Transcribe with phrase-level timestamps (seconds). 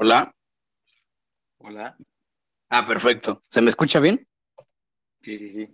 [0.00, 0.32] Hola.
[1.58, 1.96] Hola.
[2.70, 3.42] Ah, perfecto.
[3.48, 4.28] ¿Se me escucha bien?
[5.22, 5.68] Sí, sí, sí.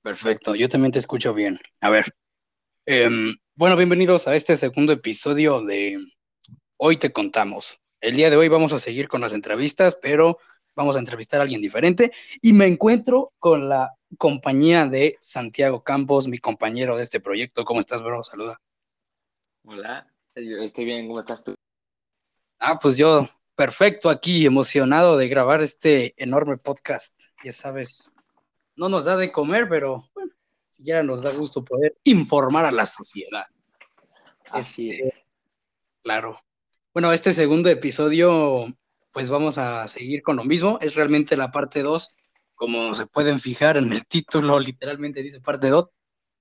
[0.00, 0.54] Perfecto.
[0.54, 1.58] Yo también te escucho bien.
[1.80, 2.04] A ver.
[2.84, 5.98] em, bueno, bienvenidos a este segundo episodio de
[6.76, 7.80] Hoy te contamos.
[8.00, 10.38] El día de hoy vamos a seguir con las entrevistas, pero
[10.76, 12.12] vamos a entrevistar a alguien diferente
[12.42, 17.64] y me encuentro con la compañía de Santiago Campos, mi compañero de este proyecto.
[17.64, 18.22] ¿Cómo estás, bro?
[18.22, 18.60] Saluda.
[19.64, 20.08] Hola.
[20.36, 21.56] Estoy bien, ¿cómo estás tú?
[22.58, 27.24] Ah, pues yo, perfecto, aquí, emocionado de grabar este enorme podcast.
[27.44, 28.12] Ya sabes,
[28.76, 30.32] no nos da de comer, pero bueno,
[30.70, 33.46] siquiera nos da gusto poder informar a la sociedad.
[34.50, 35.14] Así Este, es.
[36.02, 36.38] Claro.
[36.92, 38.66] Bueno, este segundo episodio,
[39.12, 40.78] pues vamos a seguir con lo mismo.
[40.80, 42.14] Es realmente la parte 2,
[42.54, 45.90] como se pueden fijar en el título, literalmente dice parte 2,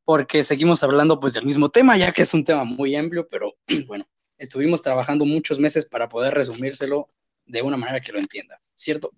[0.05, 3.55] porque seguimos hablando pues del mismo tema, ya que es un tema muy amplio, pero
[3.87, 4.07] bueno,
[4.37, 7.09] estuvimos trabajando muchos meses para poder resumírselo
[7.45, 9.11] de una manera que lo entienda, ¿cierto?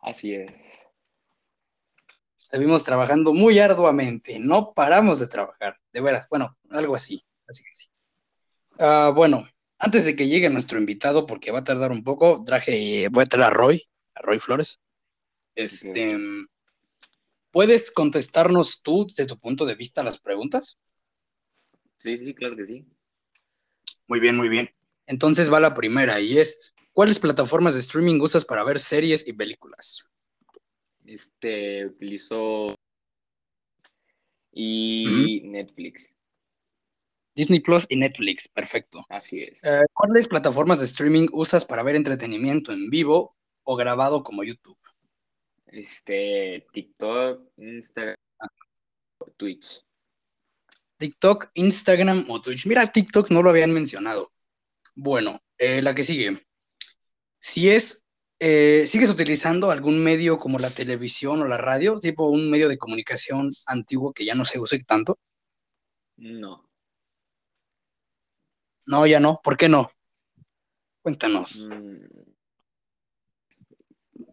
[0.00, 0.50] Así es.
[2.36, 7.72] Estuvimos trabajando muy arduamente, no paramos de trabajar, de veras, bueno, algo así, así que
[7.72, 7.88] sí.
[8.78, 13.08] Ah, bueno, antes de que llegue nuestro invitado, porque va a tardar un poco, traje,
[13.10, 13.82] voy a traer a Roy,
[14.14, 14.80] a Roy Flores.
[15.54, 16.16] Este,
[17.50, 20.78] ¿puedes contestarnos tú desde tu punto de vista las preguntas?
[21.96, 22.86] Sí, sí, claro que sí.
[24.08, 24.70] Muy bien, muy bien.
[25.06, 29.32] Entonces va la primera y es, ¿cuáles plataformas de streaming usas para ver series y
[29.32, 30.10] películas?
[31.04, 32.74] Este, utilizo
[34.52, 36.12] y Netflix.
[37.34, 39.04] Disney Plus y Netflix, perfecto.
[39.10, 39.62] Así es.
[39.62, 44.78] Eh, ¿Cuáles plataformas de streaming usas para ver entretenimiento en vivo o grabado como YouTube?
[45.66, 48.16] Este, TikTok, Instagram,
[49.36, 49.85] Twitch.
[50.98, 52.66] TikTok, Instagram o Twitch.
[52.66, 54.32] Mira, TikTok no lo habían mencionado.
[54.94, 56.46] Bueno, eh, la que sigue.
[57.38, 58.04] Si es,
[58.38, 61.96] eh, ¿sigues utilizando algún medio como la televisión o la radio?
[61.96, 65.18] Tipo un medio de comunicación antiguo que ya no se use tanto.
[66.16, 66.68] No.
[68.86, 69.40] No, ya no.
[69.42, 69.88] ¿Por qué no?
[71.02, 71.68] Cuéntanos.
[71.68, 72.06] Mm,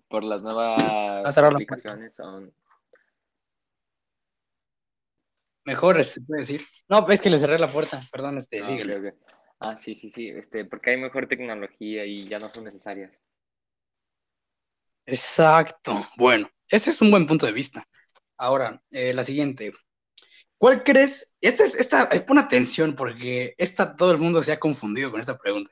[0.07, 2.53] Por las nuevas aplicaciones son.
[5.65, 6.61] Mejor, se puede decir.
[6.89, 8.01] No, es que le cerré la puerta.
[8.11, 9.15] Perdón, este, Ah, síguele.
[9.59, 10.27] Ah, sí, sí, sí.
[10.27, 13.11] Este, porque hay mejor tecnología y ya no son necesarias.
[15.05, 16.05] Exacto.
[16.17, 17.87] Bueno, ese es un buen punto de vista.
[18.37, 19.71] Ahora, eh, la siguiente.
[20.57, 21.35] ¿Cuál crees?
[21.41, 25.19] Esta es, esta, eh, pon atención porque esta, todo el mundo se ha confundido con
[25.19, 25.71] esta pregunta.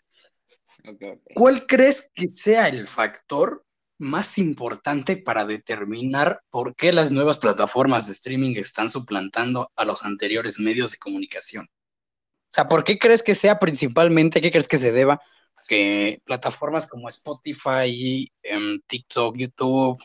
[1.35, 3.66] ¿Cuál crees que sea el factor
[4.01, 10.03] más importante para determinar por qué las nuevas plataformas de streaming están suplantando a los
[10.03, 11.66] anteriores medios de comunicación?
[11.66, 15.22] O sea, ¿por qué crees que sea principalmente, qué crees que se deba
[15.67, 20.03] que plataformas como Spotify, em, TikTok, YouTube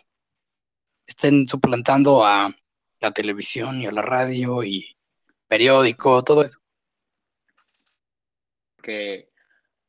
[1.06, 2.54] estén suplantando a
[3.00, 4.96] la televisión y a la radio y
[5.48, 6.60] periódico, todo eso?
[8.86, 9.32] que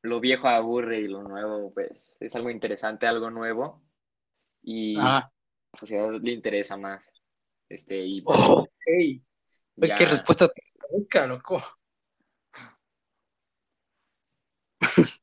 [0.02, 3.84] lo viejo aburre y lo nuevo, pues, es algo interesante, algo nuevo.
[4.70, 5.32] Y a la
[5.80, 7.02] sociedad le interesa más.
[7.70, 8.38] Este, y pues.
[8.38, 9.22] Oye,
[9.78, 10.50] ya, qué respuesta
[11.10, 11.62] tan loco.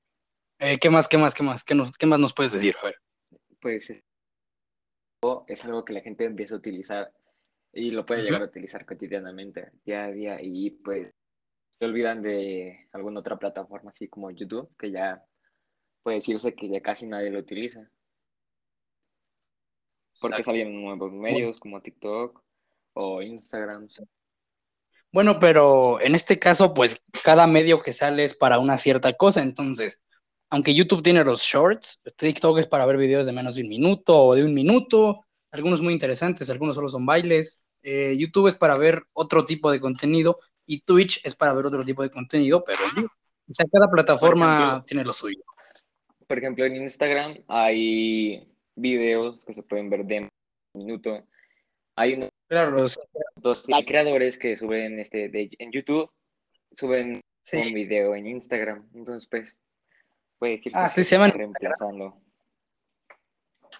[0.60, 1.62] Eh, ¿qué más, qué más, qué más?
[1.62, 2.74] ¿Qué, nos- qué más nos puedes decir?
[2.80, 2.96] A ver.
[3.60, 7.12] pues, es, algo que la gente empieza a utilizar
[7.72, 11.12] y lo puede llegar a utilizar cotidianamente, día a día, y pues
[11.70, 15.22] se olvidan de alguna otra plataforma, así como YouTube, que ya
[16.02, 17.90] puede decirse que ya casi nadie lo utiliza,
[20.20, 20.50] porque Exacto.
[20.50, 22.42] salen nuevos medios como TikTok
[22.94, 23.86] o Instagram.
[25.12, 29.42] Bueno, pero en este caso, pues cada medio que sale es para una cierta cosa.
[29.42, 30.04] Entonces,
[30.50, 34.16] aunque YouTube tiene los shorts, TikTok es para ver videos de menos de un minuto
[34.16, 37.66] o de un minuto, algunos muy interesantes, algunos solo son bailes.
[37.82, 41.84] Eh, YouTube es para ver otro tipo de contenido y Twitch es para ver otro
[41.84, 42.80] tipo de contenido, pero.
[43.46, 45.42] O sea, cada plataforma ejemplo, tiene lo suyo.
[46.26, 50.28] Por ejemplo, en Instagram hay videos que se pueden ver de
[50.74, 51.26] minuto.
[51.96, 52.98] Hay unos Claro, los-
[53.36, 56.10] dos hay creadores que suben este de, en YouTube,
[56.76, 57.58] suben sí.
[57.58, 58.88] un video en Instagram.
[58.94, 59.58] Entonces, pues,
[60.38, 62.10] puede decirse Ah, que sí, se llaman reemplazando.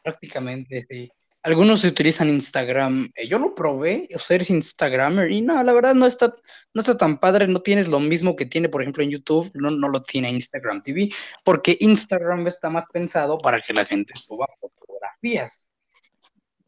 [0.03, 1.11] prácticamente, sí.
[1.45, 3.11] Algunos utilizan Instagram.
[3.15, 6.33] Eh, yo lo probé, o sea, eres Instagramer, y no, la verdad no está,
[6.73, 9.71] no está tan padre, no tienes lo mismo que tiene, por ejemplo, en YouTube, no,
[9.71, 11.11] no lo tiene Instagram TV,
[11.45, 15.69] porque Instagram está más pensado para que la gente suba fotografías,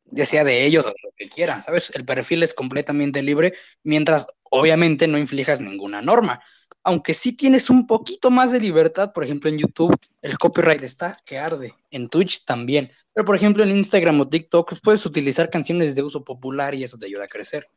[0.05, 1.90] ya sea de ellos o de lo que quieran, ¿sabes?
[1.94, 6.43] El perfil es completamente libre, mientras obviamente no inflijas ninguna norma.
[6.82, 11.16] Aunque sí tienes un poquito más de libertad, por ejemplo en YouTube, el copyright está
[11.24, 15.50] que arde, en Twitch también, pero por ejemplo en Instagram o TikTok pues, puedes utilizar
[15.50, 17.68] canciones de uso popular y eso te ayuda a crecer.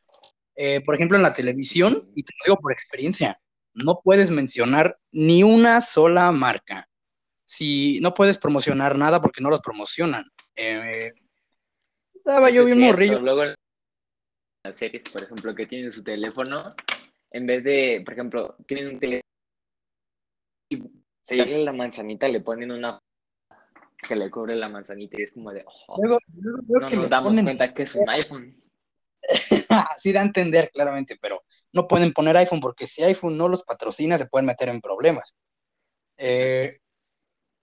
[0.54, 3.40] Eh, por ejemplo en la televisión, y te lo digo por experiencia,
[3.74, 6.88] no puedes mencionar ni una sola marca.
[7.44, 10.24] Si no puedes promocionar nada porque no los promocionan.
[10.54, 11.12] Eh,
[12.14, 13.18] estaba yo bien morrillo.
[13.18, 13.42] Luego
[14.62, 16.74] las series, por ejemplo, que tienen su teléfono,
[17.30, 19.22] en vez de, por ejemplo, tienen un teléfono
[20.68, 20.82] y
[21.22, 21.38] sí.
[21.38, 22.98] darle la manzanita le ponen una
[24.02, 27.82] que le cubre la manzanita y es como de, oh, no nos damos cuenta que
[27.82, 28.56] es un iPhone.
[29.68, 33.62] Así da a entender claramente, pero no pueden poner iPhone porque si iPhone no los
[33.62, 35.34] patrocina se pueden meter en problemas.
[36.16, 36.80] Eh,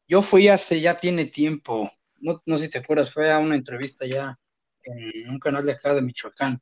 [0.07, 3.55] yo fui hace, ya tiene tiempo, no, no sé si te acuerdas, fue a una
[3.55, 4.37] entrevista ya
[4.83, 6.61] en un canal de acá de Michoacán.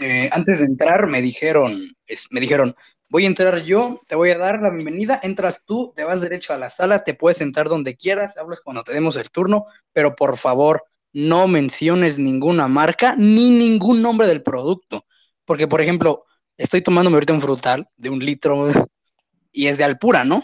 [0.00, 1.96] Eh, antes de entrar me dijeron,
[2.30, 2.76] me dijeron,
[3.08, 6.52] voy a entrar yo, te voy a dar la bienvenida, entras tú, te vas derecho
[6.52, 10.14] a la sala, te puedes sentar donde quieras, hablas cuando te demos el turno, pero
[10.14, 15.06] por favor, no menciones ninguna marca ni ningún nombre del producto.
[15.46, 16.24] Porque, por ejemplo,
[16.58, 18.68] estoy tomándome ahorita un frutal de un litro
[19.52, 20.42] y es de Alpura, ¿no?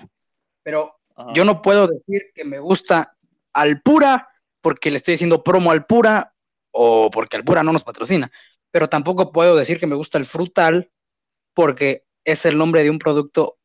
[0.63, 0.99] Pero
[1.35, 3.17] yo no puedo decir que me gusta
[3.53, 4.29] Alpura
[4.63, 6.35] porque le estoy haciendo promo Alpura
[6.71, 8.33] o porque Alpura no nos patrocina
[8.73, 10.91] pero tampoco puedo decir que me gusta el frutal
[11.55, 13.59] porque es el nombre de un producto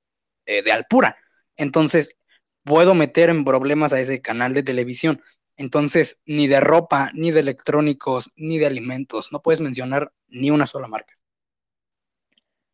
[0.46, 1.18] eh, de Alpura.
[1.56, 2.18] Entonces,
[2.64, 5.22] puedo meter en problemas a ese canal de televisión.
[5.56, 10.68] Entonces, ni de ropa, ni de electrónicos, ni de alimentos, no puedes mencionar ni una
[10.68, 11.16] sola marca.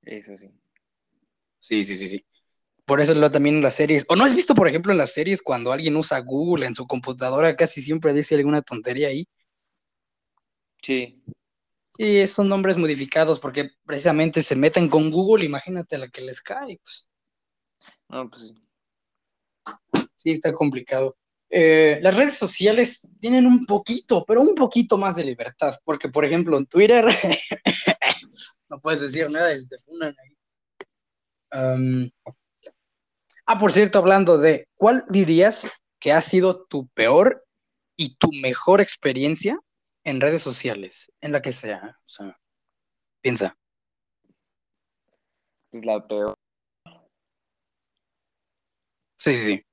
[0.01, 0.49] Eso sí.
[1.59, 2.25] Sí, sí, sí, sí.
[2.85, 4.05] Por eso lo también en las series.
[4.09, 6.85] ¿O no has visto, por ejemplo, en las series cuando alguien usa Google en su
[6.85, 9.25] computadora, casi siempre dice alguna tontería ahí?
[10.81, 11.23] Sí.
[11.95, 16.79] Sí, son nombres modificados porque precisamente se meten con Google, imagínate la que les cae.
[16.83, 17.09] Pues.
[18.09, 18.55] No, pues sí.
[20.15, 21.17] Sí, está complicado.
[21.49, 26.25] Eh, las redes sociales tienen un poquito, pero un poquito más de libertad, porque por
[26.25, 27.05] ejemplo en Twitter
[28.69, 29.77] no puedes decir nada, es de
[31.51, 32.11] ahí.
[33.45, 35.69] ah, por cierto, hablando de, ¿cuál dirías
[35.99, 37.45] que ha sido tu peor
[37.95, 39.59] y tu mejor experiencia
[40.03, 41.97] en redes sociales, en la que sea.
[41.99, 42.39] O sea,
[43.21, 43.55] piensa.
[45.71, 46.35] Pues la peor.
[49.17, 49.65] Sí, sí.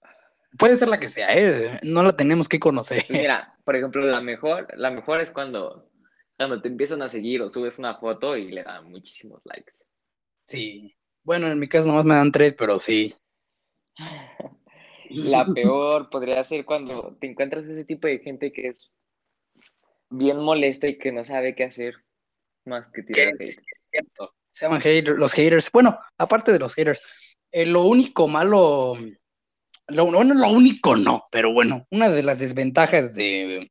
[0.58, 1.80] Puede ser la que sea, ¿eh?
[1.82, 3.04] No la tenemos que conocer.
[3.06, 5.90] Pues mira, por ejemplo, la mejor, la mejor es cuando,
[6.36, 9.72] cuando te empiezan a seguir o subes una foto y le dan muchísimos likes.
[10.46, 10.96] Sí.
[11.22, 13.14] Bueno, en mi caso nomás me dan tres, pero sí.
[15.10, 18.92] La peor podría ser cuando te encuentras ese tipo de gente que es
[20.10, 21.94] bien molesta y que no sabe qué hacer
[22.64, 23.54] más que tirar hate.
[24.50, 24.82] Se llaman
[25.16, 25.70] los haters.
[25.72, 28.98] Bueno, aparte de los haters, eh, lo único malo,
[29.86, 33.70] lo, bueno, lo único no, pero bueno, una de las desventajas de,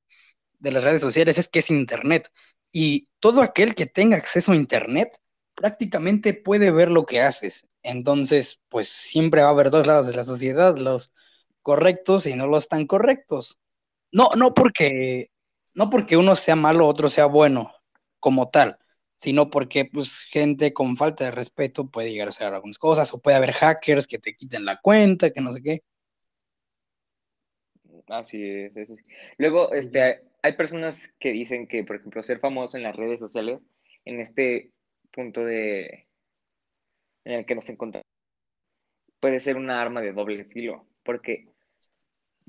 [0.59, 2.29] de las redes sociales es que es Internet.
[2.71, 5.17] Y todo aquel que tenga acceso a Internet
[5.55, 7.65] prácticamente puede ver lo que haces.
[7.83, 11.13] Entonces, pues siempre va a haber dos lados de la sociedad, los
[11.61, 13.59] correctos y no los tan correctos.
[14.11, 15.29] No, no porque
[15.73, 17.73] no porque uno sea malo, otro sea bueno,
[18.19, 18.77] como tal,
[19.15, 23.21] sino porque pues gente con falta de respeto puede llegar a hacer algunas cosas, o
[23.21, 25.81] puede haber hackers que te quiten la cuenta, que no sé qué.
[28.07, 28.95] Así es, eso
[29.37, 33.59] Luego, este, hay personas que dicen que, por ejemplo, ser famoso en las redes sociales,
[34.05, 34.71] en este
[35.11, 36.07] punto de
[37.25, 38.07] en el que nos encontramos,
[39.19, 41.47] puede ser una arma de doble filo, porque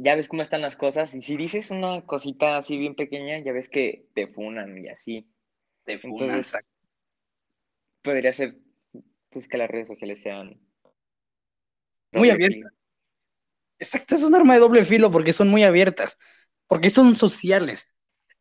[0.03, 1.15] ya ves cómo están las cosas.
[1.15, 5.31] Y si dices una cosita así bien pequeña, ya ves que te funan y así.
[5.85, 6.43] Te funan.
[8.03, 8.57] podría ser
[9.29, 10.61] pues que las redes sociales sean
[12.13, 12.73] muy abiertas.
[13.79, 16.19] Exacto, es un arma de doble filo porque son muy abiertas,
[16.67, 17.95] porque son sociales.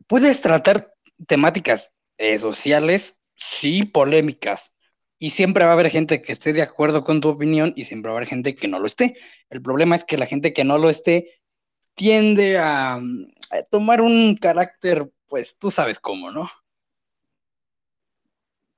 [0.07, 0.93] Puedes tratar
[1.27, 4.75] temáticas eh, sociales, sí, polémicas,
[5.17, 8.09] y siempre va a haber gente que esté de acuerdo con tu opinión y siempre
[8.09, 9.13] va a haber gente que no lo esté.
[9.49, 11.39] El problema es que la gente que no lo esté
[11.99, 12.97] tiende a,
[13.69, 16.49] tomar un carácter, pues tú sabes cómo, ¿no?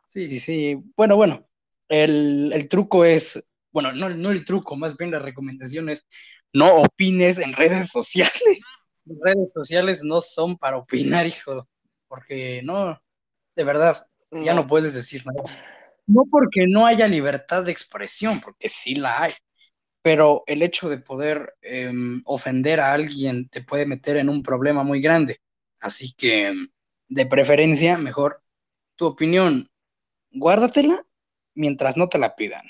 [0.07, 0.83] Sí, sí, sí.
[0.97, 1.47] Bueno, bueno,
[1.87, 6.07] el, truco es, bueno, no, no el truco, más bien la recomendación es
[6.51, 8.59] no opines en redes sociales.
[9.05, 11.67] Las redes sociales no son para opinar, hijo,
[12.07, 12.99] porque no,
[13.55, 15.43] de verdad, ya no puedes decir nada.
[16.07, 19.33] No porque no haya libertad de expresión, porque sí la hay
[20.01, 24.83] pero el hecho de poder em, ofender a alguien te puede meter en un problema
[24.83, 25.39] muy grande.
[25.79, 26.53] Así que,
[27.07, 28.43] de preferencia, mejor
[28.95, 29.69] tu opinión,
[30.31, 31.05] guárdatela
[31.55, 32.63] mientras no te la pidan.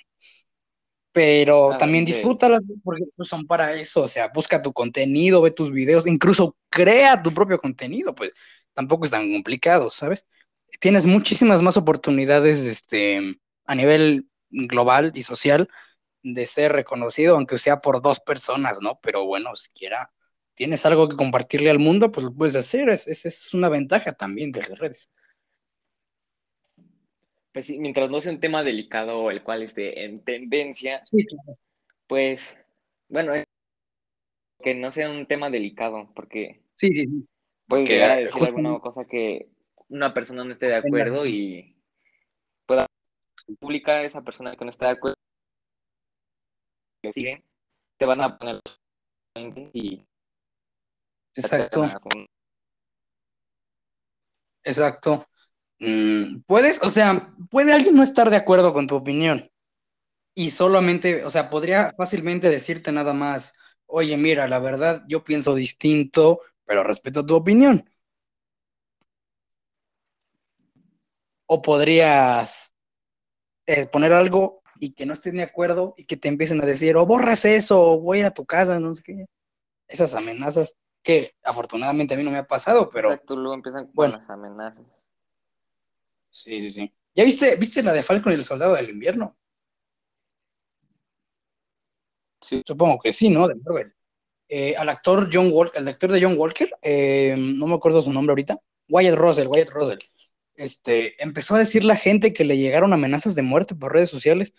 [1.12, 5.72] pero también disfrútalas porque pues, son para eso, o sea, busca tu contenido, ve tus
[5.72, 8.32] videos, incluso crea tu propio contenido, pues
[8.74, 10.26] tampoco es tan complicado, ¿sabes?
[10.80, 15.68] Tienes muchísimas más oportunidades este, a nivel global y social
[16.24, 19.00] de ser reconocido, aunque sea por dos personas, ¿no?
[19.02, 20.12] Pero bueno, siquiera
[20.54, 24.52] tienes algo que compartirle al mundo, pues lo puedes hacer, es, es, una ventaja también
[24.52, 25.12] de las redes.
[27.54, 31.02] Pues sí, mientras no sea un tema delicado, el cual esté en tendencia,
[32.08, 32.58] pues,
[33.10, 33.34] bueno,
[34.62, 37.28] que no sea un tema delicado, porque sí, sí,
[37.68, 39.50] puede llegar a decir alguna cosa que
[39.90, 41.76] una persona no esté de acuerdo y
[42.66, 42.86] pueda
[43.60, 45.18] publicar esa persona que no está de acuerdo
[47.02, 47.44] que siguen,
[47.98, 48.62] te van a poner
[49.74, 50.06] y
[51.36, 51.90] Exacto.
[54.64, 55.26] Exacto.
[55.80, 59.50] Mm, puedes, o sea, puede alguien no estar de acuerdo con tu opinión
[60.36, 63.56] y solamente, o sea, podría fácilmente decirte nada más,
[63.88, 67.90] oye, mira, la verdad, yo pienso distinto, pero respeto tu opinión.
[71.48, 72.74] O podrías
[73.68, 76.98] eh, poner algo y que no estén de acuerdo y que te empiecen a decir,
[76.98, 79.26] o borras eso, o voy a ir a tu casa, no sé qué.
[79.88, 83.12] Esas amenazas que afortunadamente a mí no me ha pasado, pero...
[83.12, 84.18] Exacto, luego empiezan con bueno.
[84.18, 84.84] las amenazas.
[86.32, 86.94] Sí, sí, sí.
[87.14, 89.38] ¿Ya viste, viste la de Falcon y el Soldado del Invierno?
[92.42, 92.64] Sí.
[92.66, 93.48] Supongo que sí, ¿no?
[93.48, 93.94] De Marvel.
[94.50, 98.12] Eh, al actor John Walker, el actor de John Walker, eh, no me acuerdo su
[98.12, 98.58] nombre ahorita,
[98.90, 100.00] Wyatt Russell, Wyatt Russell,
[100.64, 104.54] este, empezó a decir la gente que le llegaron amenazas de muerte por redes sociales.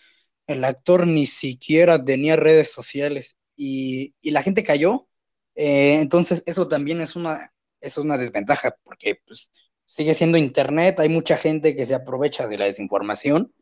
[0.46, 5.08] El actor ni siquiera tenía redes sociales y, y la gente cayó.
[5.54, 9.52] Eh, entonces, eso también es una, es una desventaja porque pues,
[9.86, 13.52] sigue siendo Internet, hay mucha gente que se aprovecha de la desinformación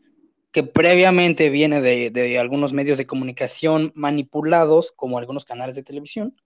[0.52, 6.36] que previamente viene de, de algunos medios de comunicación manipulados, como algunos canales de televisión.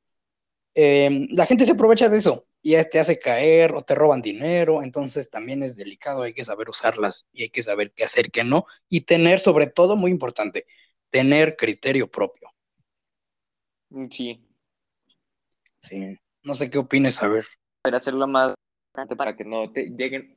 [0.75, 4.83] Eh, la gente se aprovecha de eso y te hace caer o te roban dinero,
[4.83, 8.43] entonces también es delicado, hay que saber usarlas y hay que saber qué hacer, qué
[8.43, 10.67] no, y tener sobre todo, muy importante,
[11.11, 12.49] tener criterio propio.
[13.91, 14.49] Mm, sí.
[15.81, 17.45] Sí, no sé qué opines, a ver.
[17.85, 18.55] Hacerlo más
[19.17, 20.35] para que no te lleguen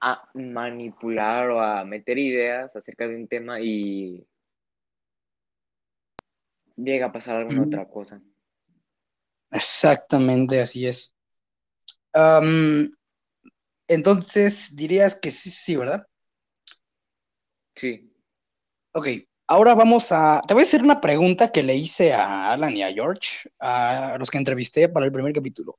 [0.00, 4.26] a manipular o a meter ideas acerca de un tema y
[6.76, 8.22] llega a pasar alguna otra cosa.
[9.56, 11.14] Exactamente, así es.
[13.88, 16.06] entonces dirías que sí, sí, ¿verdad?
[17.74, 18.12] Sí.
[18.92, 19.08] Ok,
[19.46, 20.42] ahora vamos a...
[20.46, 24.16] Te voy a hacer una pregunta que le hice a Alan y a George, a
[24.18, 25.78] los que entrevisté para el primer capítulo.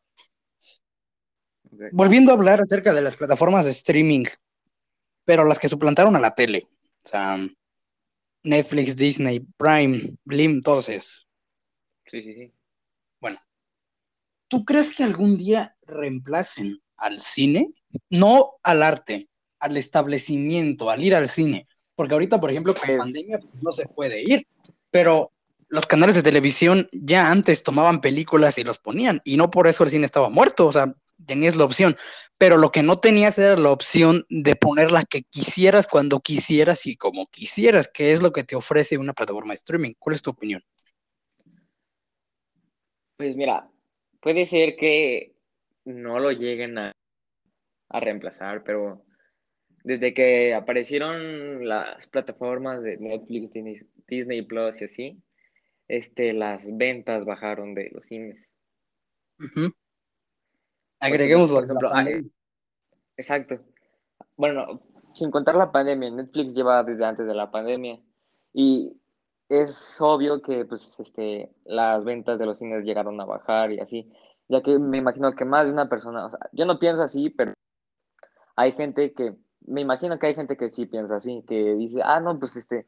[1.91, 4.25] Volviendo a hablar acerca de las plataformas de streaming,
[5.23, 6.67] pero las que suplantaron a la tele.
[7.05, 7.37] O sea,
[8.43, 11.27] Netflix, Disney, Prime, Blim, todos esos.
[12.07, 12.56] Sí, sí, sí.
[14.47, 17.73] ¿Tú crees que algún día reemplacen al cine?
[18.09, 21.67] No al arte, al establecimiento, al ir al cine.
[21.95, 24.47] Porque ahorita, por ejemplo, con la pues pandemia pues, no se puede ir,
[24.91, 25.31] pero
[25.69, 29.83] los canales de televisión ya antes tomaban películas y los ponían, y no por eso
[29.83, 30.93] el cine estaba muerto, o sea,
[31.25, 31.97] tenías la opción,
[32.37, 36.85] pero lo que no tenías era la opción de poner la que quisieras cuando quisieras
[36.85, 39.93] y como quisieras, que es lo que te ofrece una plataforma de streaming.
[39.99, 40.63] ¿Cuál es tu opinión?
[43.17, 43.69] Pues mira,
[44.27, 45.37] puede ser que
[45.85, 46.91] no lo lleguen a,
[47.87, 49.05] a reemplazar, pero
[49.85, 53.53] desde que aparecieron las plataformas de Netflix,
[54.05, 55.23] Disney, Plus y así,
[55.87, 58.49] este, las ventas bajaron de los cines.
[60.99, 61.89] Agreguemos, por ejemplo,
[63.15, 63.61] exacto.
[64.35, 64.81] Bueno,
[65.13, 67.97] sin contar la pandemia, Netflix lleva desde antes de la pandemia
[68.51, 68.91] y
[69.49, 74.11] es obvio que pues este las ventas de los cines llegaron a bajar y así,
[74.47, 77.53] ya que me imagino que más de una persona, yo no pienso así, pero
[78.55, 82.19] hay gente que me imagino que hay gente que sí piensa así, que dice, "Ah,
[82.19, 82.87] no, pues este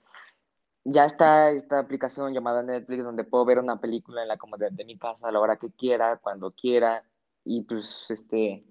[0.85, 4.85] ya está esta aplicación llamada Netflix donde puedo ver una película en la comodidad de
[4.85, 7.03] mi casa a la hora que quiera, cuando quiera
[7.43, 8.65] y pues este,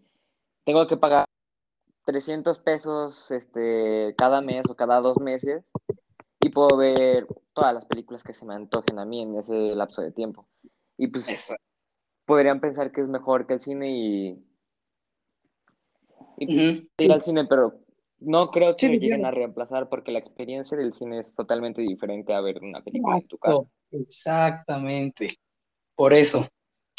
[0.64, 1.24] tengo que pagar
[2.04, 5.64] 300 pesos este, cada mes o cada dos meses
[6.40, 7.26] y puedo ver
[7.58, 10.46] todas las películas que se me antojen a mí en ese lapso de tiempo.
[10.96, 11.52] Y pues
[12.24, 14.44] podrían pensar que es mejor que el cine y,
[16.38, 17.80] y ir al cine, pero
[18.20, 22.40] no creo que lleguen a reemplazar porque la experiencia del cine es totalmente diferente a
[22.40, 23.64] ver una película en tu casa.
[23.90, 25.28] Exactamente.
[25.96, 26.46] Por eso.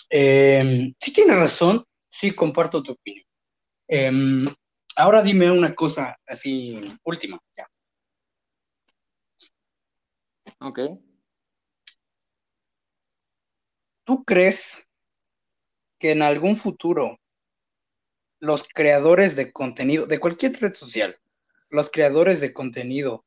[0.09, 3.25] Eh, sí tienes razón, sí comparto tu opinión.
[3.87, 4.45] Em,
[4.97, 7.68] ahora dime una cosa así última, ya.
[10.61, 10.79] Ok.
[14.03, 14.89] ¿Tú crees
[15.99, 17.19] que en algún futuro
[18.39, 21.19] los creadores de contenido, de cualquier red social,
[21.69, 23.25] los creadores de contenido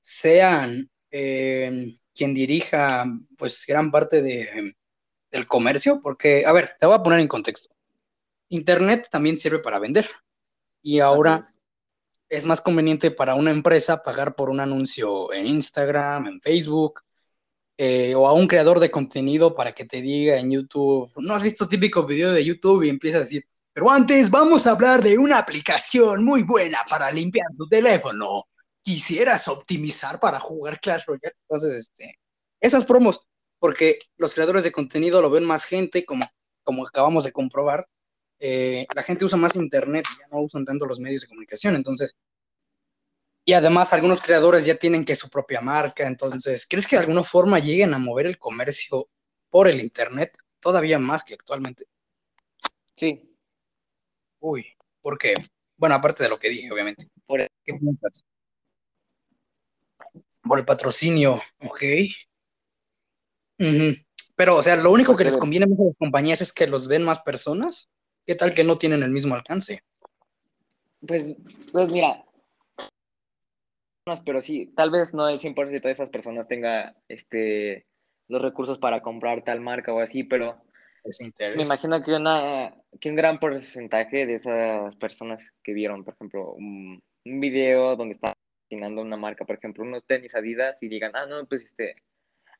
[0.00, 3.04] sean em, quien dirija
[3.36, 4.74] pues gran parte de, em,
[5.30, 6.00] del comercio?
[6.02, 7.74] Porque, a ver, te voy a poner en contexto.
[8.48, 10.08] Internet también sirve para vender.
[10.82, 11.51] Y ahora
[12.32, 17.02] es más conveniente para una empresa pagar por un anuncio en Instagram, en Facebook,
[17.76, 21.42] eh, o a un creador de contenido para que te diga en YouTube, ¿no has
[21.42, 25.18] visto típico video de YouTube y empieza a decir, pero antes vamos a hablar de
[25.18, 28.46] una aplicación muy buena para limpiar tu teléfono.
[28.82, 31.36] Quisieras optimizar para jugar Clash Royale.
[31.48, 32.18] Entonces, este,
[32.60, 33.20] esas promos,
[33.58, 36.24] porque los creadores de contenido lo ven más gente, como,
[36.64, 37.86] como acabamos de comprobar.
[38.44, 41.76] Eh, la gente usa más internet, ya no usan tanto los medios de comunicación.
[41.76, 42.16] Entonces,
[43.44, 47.22] y además algunos creadores ya tienen que su propia marca, entonces, ¿crees que de alguna
[47.22, 49.08] forma lleguen a mover el comercio
[49.48, 51.84] por el Internet todavía más que actualmente?
[52.96, 53.32] Sí.
[54.40, 54.66] Uy,
[55.00, 55.34] ¿por qué?
[55.76, 57.08] Bueno, aparte de lo que dije, obviamente.
[57.24, 58.24] Por el, ¿Qué piensas?
[60.42, 61.82] Por el patrocinio, ok.
[64.34, 66.88] Pero, o sea, lo único que les conviene más a las compañías es que los
[66.88, 67.88] ven más personas.
[68.26, 69.82] ¿Qué tal que no tienen el mismo alcance?
[71.06, 71.34] pues,
[71.72, 72.24] pues mira,
[74.24, 77.86] pero sí, tal vez no el 100% de esas personas tenga este,
[78.28, 80.62] los recursos para comprar tal marca o así, pero
[81.56, 86.52] me imagino que, una, que un gran porcentaje de esas personas que vieron, por ejemplo,
[86.52, 91.12] un, un video donde está patrocinando una marca, por ejemplo, unos tenis Adidas y digan,
[91.14, 91.96] ah, no, pues este,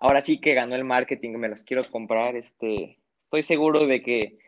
[0.01, 4.39] ahora sí que ganó el marketing, me los quiero comprar, este, estoy seguro de que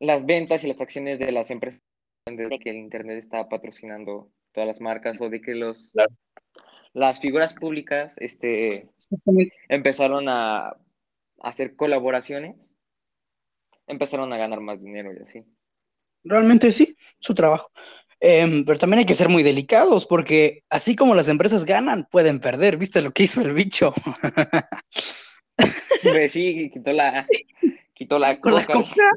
[0.00, 1.82] las ventas y las acciones de las empresas
[2.26, 6.12] de que el internet está patrocinando todas las marcas o de que los Claro.
[6.92, 8.88] las figuras públicas este,
[9.68, 10.76] empezaron a
[11.40, 12.56] hacer colaboraciones,
[13.86, 15.44] empezaron a ganar más dinero y así.
[16.24, 17.70] Realmente sí, su trabajo.
[18.20, 22.40] Em, pero también hay que ser muy delicados porque así como las empresas ganan, pueden
[22.40, 22.76] perder.
[22.76, 23.94] ¿Viste lo que hizo el bicho?
[26.00, 27.26] Pues sí, quitó la,
[27.92, 29.10] quitó la la coca.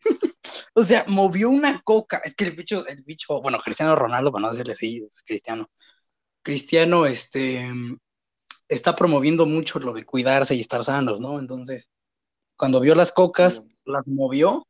[0.74, 2.22] O sea, movió una coca.
[2.24, 5.68] Es que el bicho, el bicho, bueno, Cristiano Ronaldo, para no decirle así, es Cristiano.
[6.42, 7.68] Cristiano, este,
[8.68, 11.38] está promoviendo mucho lo de cuidarse y estar sanos, ¿no?
[11.38, 11.90] Entonces,
[12.56, 14.66] cuando vio las cocas, las movió,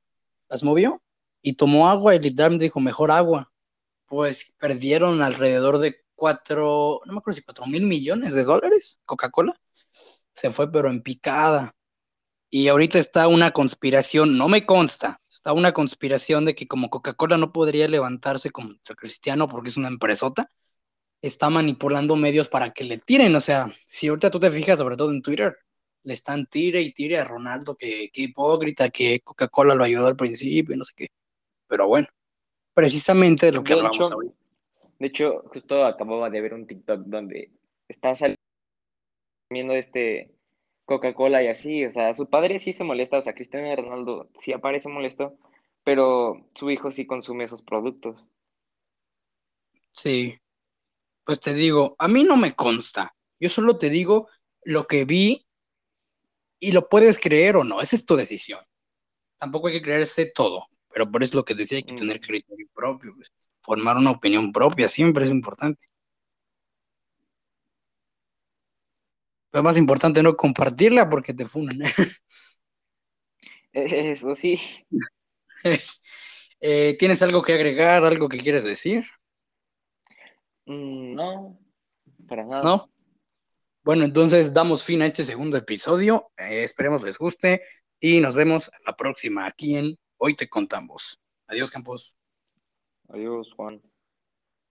[0.49, 1.03] las movió
[1.43, 3.53] y tomó agua y literalmente dijo, mejor agua.
[4.07, 9.55] Pues perdieron alrededor de cuatro, no me acuerdo si cuatro mil millones de dólares, Coca-Cola.
[10.35, 11.73] Se fue pero en picada.
[12.51, 17.39] Y ahorita está una conspiración, no me consta, está una conspiración de que como Coca-Cola
[17.39, 20.51] no podría levantarse contra Cristiano porque es una empresota,
[21.23, 23.35] está manipulando medios para que le tiren.
[23.37, 25.57] O sea, si ahorita tú te fijas, sobre todo en Twitter,
[26.03, 30.17] le están tire y tire a Ronaldo, que, que hipócrita, que Coca-Cola lo ayudó al
[30.17, 31.07] principio, no sé qué.
[31.69, 32.09] Pero bueno,
[32.75, 34.35] precisamente de lo que De hablamos hecho, ahorita.
[34.99, 37.53] de hecho, justo acababa de ver un TikTok donde
[37.87, 40.35] está saliendo este
[40.91, 44.53] Coca-Cola y así, o sea, su padre sí se molesta, o sea, Cristiano Ronaldo sí
[44.53, 45.39] aparece molesto,
[45.85, 48.27] pero su hijo sí consume esos productos.
[49.93, 50.37] Sí,
[51.25, 53.15] pues te digo, a mí no me consta.
[53.41, 54.29] Yo solo te digo
[54.65, 55.47] lo que vi
[56.59, 58.61] y lo puedes creer o no, esa es tu decisión.
[59.39, 62.23] Tampoco hay que creerse todo, pero por eso lo que decía, hay que tener Mm,
[62.23, 63.29] criterio propio, pues.
[63.63, 65.89] Formar una opinión propia siempre es importante.
[69.53, 71.81] Lo más importante no compartirla porque te funan.
[73.73, 74.61] Eso sí,
[76.63, 79.07] Eh, ¿tienes algo que agregar, algo que quieres decir?
[80.67, 81.59] Mm, no,
[82.29, 82.63] para nada.
[82.63, 82.93] ¿No?
[83.83, 86.31] Bueno, entonces damos fin a este segundo episodio.
[86.37, 87.63] Eh, esperemos les guste
[87.99, 91.19] y nos vemos la próxima aquí en Hoy te contamos.
[91.47, 92.15] Adiós, Campos.
[93.09, 93.81] Adiós, Juan.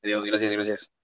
[0.03, 0.98] Adiós, gracias, gracias.